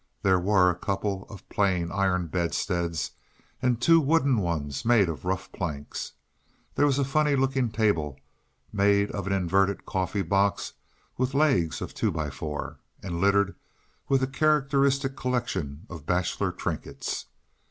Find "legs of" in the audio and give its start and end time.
11.35-11.93